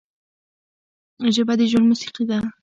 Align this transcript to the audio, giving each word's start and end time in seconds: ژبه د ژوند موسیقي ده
ژبه 1.35 1.53
د 1.59 1.61
ژوند 1.71 1.87
موسیقي 1.91 2.23
ده 2.29 2.37